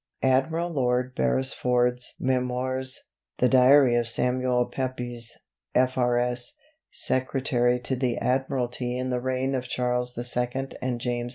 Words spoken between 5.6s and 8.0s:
F.R.S., Secretary to